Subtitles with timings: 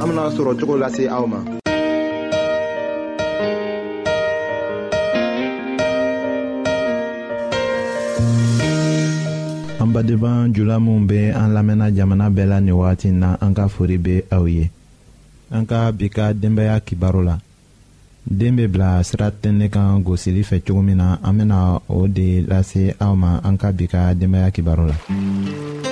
[0.00, 1.38] an bena sɔrɔ cogo lase aw ma
[9.82, 13.68] an badenban jula minw be an lamɛnna jamana bɛɛ la nin wagati na an ka
[13.68, 14.70] fori be aw ye
[15.50, 17.36] an ka bi ka denbaya kibaro la
[18.26, 22.42] den be bila sira tɛnɛ kan gosili fɛ cogo min na an bena o de
[22.48, 25.91] lase aw ma an ka bi ka la mm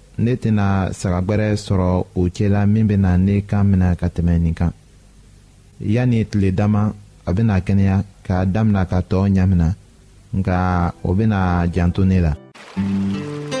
[0.21, 0.65] ne tena
[0.99, 1.89] sagagwɛrɛ sɔrɔ
[2.19, 4.71] o cɛla min bena ne kan mina ka tɛmɛ nin kan
[5.95, 6.93] yanni tile dama
[7.27, 9.67] a bena kɛnɛya k'a damina ka tɔɔ ɲamina
[10.37, 10.55] nka
[11.07, 11.39] o bena
[11.73, 12.33] janto ne la.
[12.77, 13.60] Mm -hmm.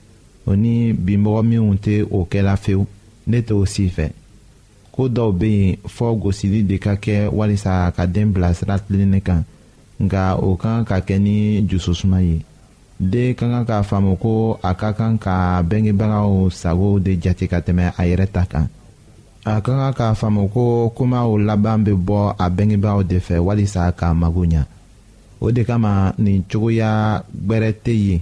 [0.45, 2.85] o ni binbɔgɔ minw tɛ o kɛla fewu
[3.29, 4.07] ne t'o si fɛ
[4.91, 9.21] ko dɔw bɛ yen fɔ gosili de ka kɛ walisa ka den bila sira tilenni
[9.21, 9.43] kan
[10.03, 12.41] nka o kan ka kɛ ni jususuma ye
[12.99, 17.59] den ka kan k'a faamu ko a ka kan ka bangebagaw sago de jate ka
[17.59, 18.67] tɛmɛ a yɛrɛ ta kan
[19.45, 23.91] a ka kan k'a faamu ko kumaw laban bɛ bɔ a bangebagaw de fɛ walisa
[23.93, 24.65] k'a mago ɲɛ
[25.39, 28.21] o de kama nin cogoya gbɛrɛ tɛ yen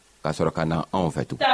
[0.23, 1.45] ka sɔrɔ ka na anw fɛ tugun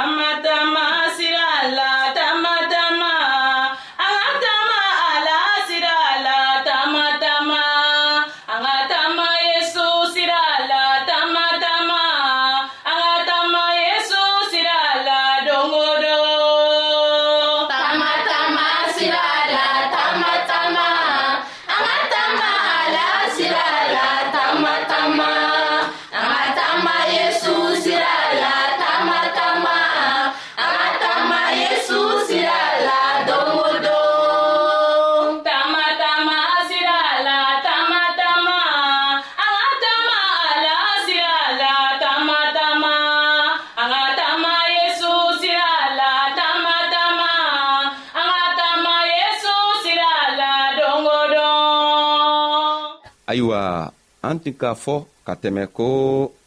[53.52, 54.94] ayiwa an tun k'a fɔ
[55.26, 55.86] ka tɛmɛ ko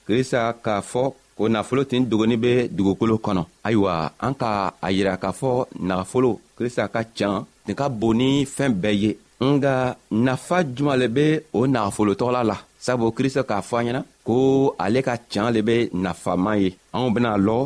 [0.08, 1.04] krista k'a fɔ
[1.38, 3.94] ko nafolo tin dogoni be dugukolo kɔnɔ ayiwa
[4.26, 4.50] an ka
[4.86, 5.50] a yira k'a fɔ
[5.88, 9.12] nagafolo krista ka can tin ka bon ni fɛɛn bɛɛ ye
[9.52, 9.74] nga
[10.12, 11.26] nafa juman le be
[11.58, 14.36] o nagafolotɔgɔla la sabu krista k'a fɔ an ɲɛna ko
[14.84, 17.58] ale ka can le be nafaman ye anw bena lɔ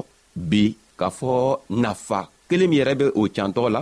[0.49, 0.63] bi
[0.99, 1.33] k'a fɔ
[1.83, 3.81] nafa kelen min yɛrɛ be o cantɔgɔ la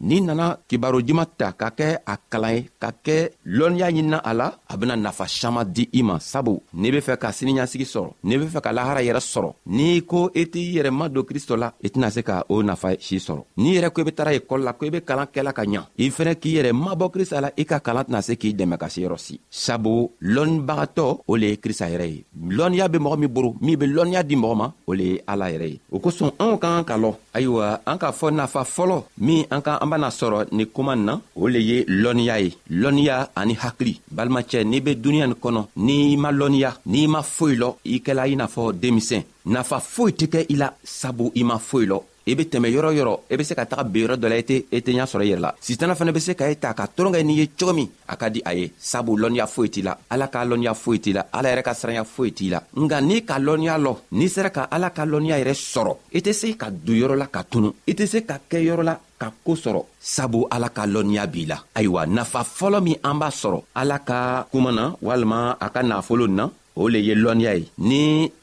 [0.00, 4.32] n'i nana kibaro juman ta ka kɛ a kalan ye ka kɛ lɔnniya ɲinina a
[4.32, 8.10] la a bena nafa saman di i ma sabu n'i be fɛ ka siniɲasigi sɔrɔ
[8.24, 11.24] n'i be fɛ ka lahara yɛrɛ sɔrɔ n'i ko i e t'i yɛrɛ ma don
[11.24, 14.04] kristo la i e tɛna se ka o nafa si sɔrɔ n'i yɛrɛ ko i
[14.04, 16.72] be tara ekɔli la ko i be kalan kɛla ka ɲa i fɛnɛ k'i yɛrɛ
[16.72, 20.10] mabɔ krista la i ka kalan tɛna se k'i dɛmɛ ka se yɔrɔ si sabu
[20.22, 22.24] lɔnnibagatɔ o le ye krista yɛrɛ ye
[22.56, 25.50] lɔnniya be mɔgɔ min boro min be lɔnniya di mɔgɔ ma o le ye ala
[25.52, 29.04] yɛrɛ ye o kosɔn anw ka kan ka lɔ ayiwa an k'a fɔ nafa fɔlɔ
[29.18, 33.30] min an ka an bena sɔrɔ nin kuma na o le ye lɔnniya ye lɔnniya
[33.34, 37.68] ani hakili balimacɛ n'i be duniɲa nin kɔnɔ n'i ma lɔnniya n'i ma foyi lɔ
[37.86, 41.58] i kɛla i n'a fɔ denmisɛn nafa foyi tɛ kɛ i la sabu i ma
[41.58, 41.98] foyi lɔ
[42.30, 44.64] i be tɛmɛ yɔrɔ yɔrɔ i be se ka taga beyɔrɔ dɔ la i tɛ
[44.70, 46.72] i tɛ ɲa sɔrɔ i yɛrɛ la sitana fana be se ka i e ta
[46.74, 49.68] ka toron kɛ n'i ye cogo min a ka di a ye sabu lɔnniya foyi
[49.70, 52.62] t'i la ala ka lɔnniya foyi t'i la ala yɛrɛ ka siranya foyi t'i la
[52.76, 56.32] nga n'i ka lɔnniya lɔ n'i sera ka ala ka lɔnniya yɛrɛ sɔrɔ i tɛ
[56.32, 59.28] se ka don yɔrɔ la ka tunu i tɛ se ka kɛ yɔrɔ la ka
[59.44, 59.80] koo sɔrɔ
[60.14, 64.18] sabu ala ka lɔnniya b'i la ayiwa nafa fɔlɔ min an b'a sɔrɔ ala ka
[64.50, 66.44] kuma na walima a ka nafolo na
[66.80, 68.00] o le ye lɔnniya ye ni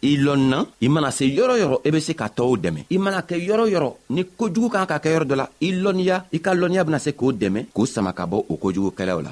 [0.10, 3.20] i lɔnna i mana se yɔrɔ yɔrɔ i be se ka tɔɔw dɛmɛ i mana
[3.30, 6.52] kɛ yɔrɔ yɔrɔ ni kojugu kan ka kɛ yɔrɔ dɔ la i lɔnniya i ka
[6.60, 9.32] lɔnniya bena se k'o dɛmɛ k'o sama ka bɔ o kojugukɛlaw la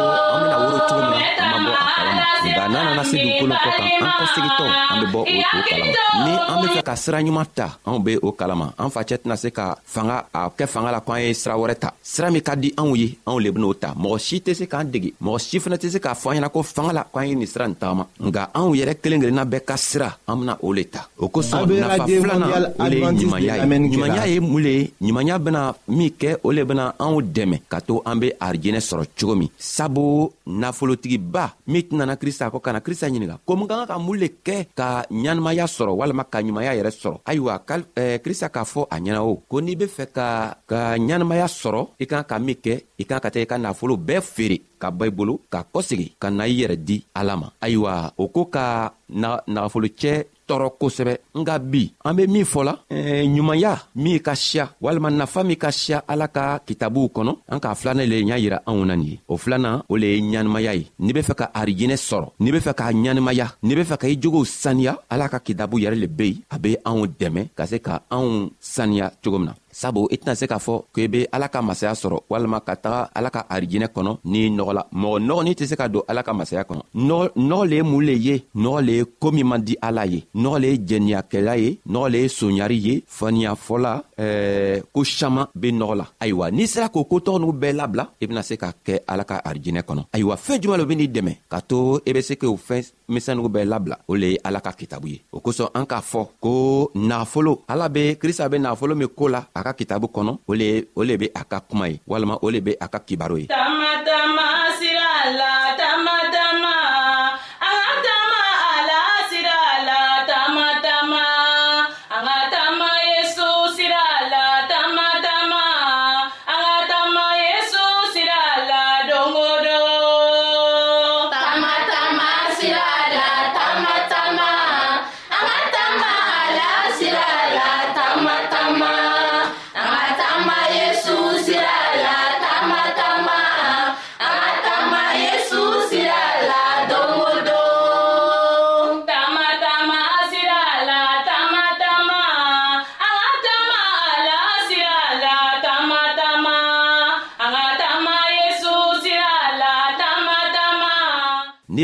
[2.71, 5.71] n'an nana se dugukolo kɔ kan an kɔsegitɔ an be bɔ o to kalama
[6.03, 9.35] ni an be fɛ ka sira ɲuman ta anw be o kalama an facɛ tɛna
[9.37, 12.55] se ka fanga a kɛ fanga la k'an ye sira wɛrɛ ta sira min ka
[12.55, 15.59] di anw ye anw le ben'o ta mɔgɔ si tɛ se k'an dege mɔgɔ si
[15.59, 17.75] fɛnɛ tɛ se k'a fɔ an ɲɛna ko fanga la k'an ye nin sira nin
[17.75, 21.27] tagama nga anw yɛrɛ kelen kelenna bɛɛ ka sira an bena o le ta o
[21.27, 22.47] kosɔn nafa filana
[22.79, 26.51] o le ye ɲumanya ye ɲumanya ye mun le ye ɲumanya bena min kɛ o
[26.51, 31.81] le bena anw dɛmɛ ka to an be arijɛnɛ sɔrɔ cogo min sabu nafolotigiba min
[31.87, 34.87] tɛnana krista kɔ kana krista ɲininga ko mun ka ka ka mun le kɛ ka
[35.11, 37.53] ɲanamaya sɔrɔ walama ka ɲumanya yɛrɛ sɔrɔ ayiwa
[38.01, 40.27] eh, krista k'a fɔ a ɲɛna o ko n'i be fɛ ka
[40.69, 43.95] ka ɲanamaya sɔrɔ i kan ka min kɛ i kan ka taa i ka nafolo
[43.97, 47.47] bɛɛ feere ka ba i bolo ka kɔsegi ka na i yɛrɛ di ala ma
[47.65, 50.13] ayiwa o ko ka nagafolocɛ
[50.51, 55.43] tɔɔrɔ kosɛbɛ nga bi an be min fɔla eh, ɲumanya min ka siya walima nafa
[55.47, 58.95] min ka siya ala ka kitabuw kɔnɔ an k'a filanan le y'a yira anw na
[58.95, 62.27] nin ye o filanan o le ye ɲanimaya ye n'i be fɛ ka arijɛnɛ sɔrɔ
[62.43, 65.79] n'i be fɛ k'a ɲanimaya n'i be fɛ ka i jogow saniya ala ka kitabu
[65.79, 69.47] yɛrɛ le be yen a be anw dɛmɛ ka se ka anw saniya cogo min
[69.49, 72.75] na sabu i tɛna se k'a fɔ k'i be ala ka masaya sɔrɔ walima ka
[72.75, 76.23] taga ala ka arijinɛ kɔnɔ n'i nɔgɔ la mɔgɔ nɔgɔnin tɛ se ka don ala
[76.23, 79.61] ka masaya kɔnɔ nɔgɔ le ye mun le ye nɔgɔ le ye koo min man
[79.61, 84.83] di ala ye nɔgɔ le ye jɛniyakɛla ye nɔgɔ le ye soɲari ye faniyafɔla ɛɛ
[84.93, 88.43] ko saman be nɔgɔ la ayiwa n'i sera k'o kotɔgɔ n'u bɛɛ labila i bena
[88.43, 92.01] se ka kɛ ala ka arijinɛ kɔnɔ ayiwa fɛɛn juman lo benii dɛmɛ ka to
[92.05, 95.19] i e be se k'o fɛn misen oube lab la, oule alaka kitabouye.
[95.33, 97.53] Ou koso anka fok, kou na folo.
[97.67, 101.61] Ala be, krisa be na folo me kou la, alaka kitabou konon, oule be alaka
[101.69, 103.47] kumaye, waloma oule be alaka kibarouye.
[103.55, 105.51] Tamadama sirala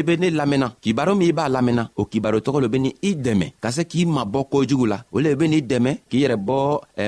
[0.07, 3.11] be ne lamɛnna kibaro min i b'a lamɛnna o kibaro tɔgɔ lo be ni i
[3.25, 6.55] dɛmɛ ka se k'i mabɔ kojugu la o le be n'i dɛmɛ k'i yɛrɛ bɔ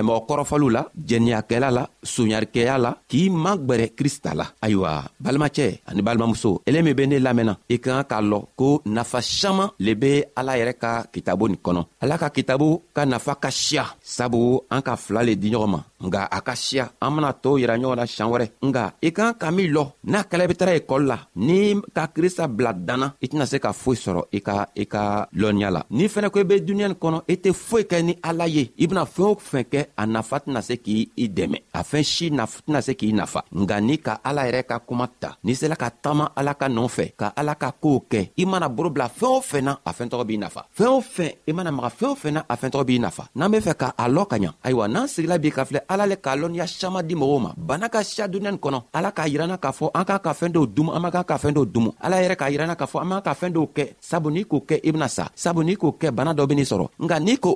[0.08, 1.84] mɔgɔ kɔrɔfɔliw la jɛniyakɛla la
[2.14, 4.92] soɲarikɛya la k'i magwɛrɛ krista la ayiwa
[5.24, 9.20] balimacɛ ani balimamuso ele min be ne lamɛnna i ka kan k'a lɔn ko nafa
[9.22, 13.50] saman le be ala yɛrɛ ka kitabu nin kɔnɔ ala ka kitabu ka nafa ka
[13.50, 17.32] siya sabu an ka fila le di ɲɔgɔn ma nga a ka siya an mana
[17.34, 20.48] tɔɔw yira ɲɔgɔn na siɲan wɛrɛ nga i kan ka min lɔ n'a kɛla i
[20.48, 24.22] be tara ekɔli la n'i ka krista bila danna i tɛna se ka foyi sɔrɔ
[24.38, 25.04] i ka i ka
[25.42, 28.14] lɔnniya la n'i fɛnɛ ko i be duniɲa nin kɔnɔ i tɛ foyi kɛ ni
[28.30, 31.82] ala ye i bena fɛɛn o fɛn kɛ a nafa tɛna se k'i dɛmɛ a
[31.90, 32.30] fɛɛn si
[32.66, 35.90] tɛna se k'i nafa nga n'i ka ala yɛrɛ ka kuma ta n'i sela ka
[36.04, 39.38] taama ala ka nɔɔ fɛ ka ala ka koow kɛ i mana boro bila fɛɛn
[39.38, 42.16] o fɛn na a tɔgɔ b'i nafa fɛɛn o fɛn i mana maga fɛɛn o
[42.16, 44.88] fɛn na a tɔgɔ b'i nafa n'an be fɛ ka a lɔ ka ɲa ayiwa
[44.88, 48.02] n'an sigila b'i ka filɛ ala le k'a lɔnniya saman di mɔgɔw ma bana ka
[48.04, 50.92] siya duniɲa nin kɔnɔ ala k'a yiranna k'a fɔ an k'a ka fɛɛn dɔw dumu
[50.96, 53.24] an man kan ka fɛɛn dɔw dumu ala yɛrɛ k'a yiranna k'a fɔ an b'an
[53.28, 56.08] ka fɛɛn dɔw kɛ sabu n'i k'o kɛ i bena sa sabu n'i k'o kɛ
[56.18, 57.52] bana dɔ benii sɔrɔ nka n'i k'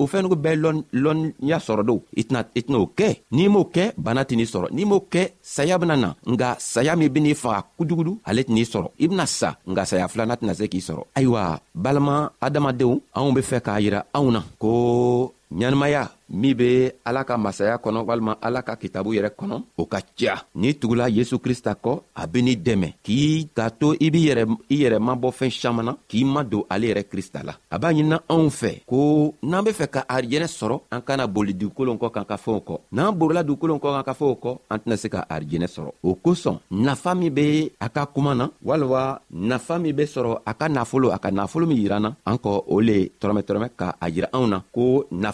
[0.00, 0.54] o fɛn nugu bɛɛ
[1.04, 2.22] lɔnniya sɔrɔ do i
[2.66, 5.22] t'n'o kɛ n'i m'o kɛ bana t'i n'i sɔrɔ n'i m'o kɛ
[5.54, 9.24] saya bena na nga saya min benii faga kujugudu ale t'i n'i sɔrɔ i bena
[9.26, 11.42] sa nga saya filana tɛna se k'i sɔrɔ ayiwa
[11.74, 14.72] balima adamadenw anw be fɛ k'a yira anw na ko
[15.52, 19.98] ɲanamaya min be ala ka masaya kɔnɔ walima ala ka kitabu yɛrɛ kɔnɔ o ka
[20.18, 24.28] ca n'i tugula yesu krista kɔ a be ni dɛmɛ k'i k'a to i b'i
[24.32, 27.92] yɛrɛ i yɛrɛ mabɔ fɛɛn saman k'i ma don ale yɛrɛ krista la a b'a
[27.92, 32.10] ɲinina anw fɛ ko n'an be fɛ ka arijɛnɛ sɔrɔ an kana boli dugukolo kɔ
[32.10, 35.08] k'an ka fɛnw kɔ n'an borila dugukolo kɔ k'an ka fɛnw kɔ an tɛna se
[35.08, 39.92] ka arijɛnɛ sɔrɔ o kosɔn nafa min be a ka kuma na walima nafa min
[39.94, 43.68] be sɔrɔ a ka nafolo a ka nafolo min yiranna an kɔ o le tɔrɔmɛ
[43.76, 45.33] ka a yira anw na ko nafa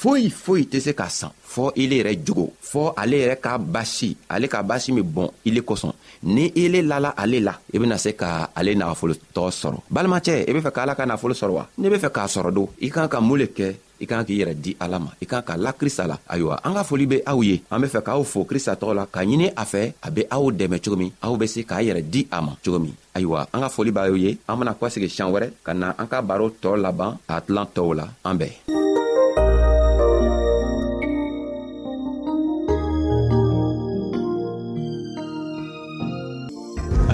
[0.00, 4.16] foyi foyi tɛ se ka san fɔɔ ele yɛrɛ jogo fɔɔ ale yɛrɛ ka basi
[4.28, 5.60] ale bon basi min bɔn ile
[6.22, 10.70] ni lala ale la i bena se ka ale na sɔrɔ balimacɛ i be fɛ
[10.70, 12.68] ka ala ka nafolo sɔrɔ wa n'i be fɛ k'a sɔrɔ do.
[12.80, 16.82] i kan ka di alama, ma i kan ka la krista la ayiwa an ka
[16.84, 19.50] foli be aw ye an be fɛ k'aw fo krista tɔgɔ ka ɲini
[21.22, 25.08] a di ama ma cogo anga ayiwa an ka foli b'aw ye an bena kɔsegi
[25.64, 28.34] ka baro tɔɔ laban a tilan tɔw la